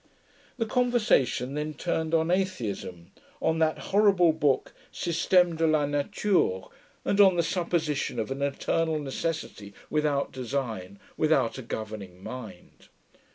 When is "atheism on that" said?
2.31-3.77